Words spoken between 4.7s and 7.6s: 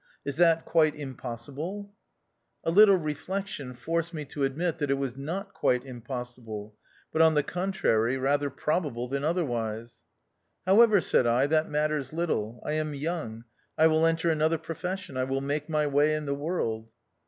that it was not quite impossible; but, on the